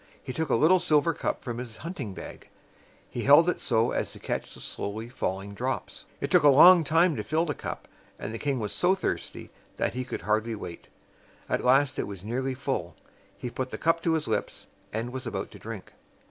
[0.23, 2.47] He took a little silver cup from his hunting bag.
[3.07, 6.07] He held it so as to catch the slowly falling drops.
[6.19, 9.51] It took a long time to fill the cup; and the king was so thirsty
[9.77, 10.87] that he could hardly wait.
[11.47, 12.95] At last it was nearly full.
[13.37, 15.93] He put the cup to his lips, and was about to drink.